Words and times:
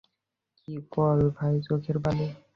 কী 0.57 0.73
বল, 0.91 1.19
ভাই 1.37 1.55
চোখের 1.67 1.97
বালি। 2.03 2.27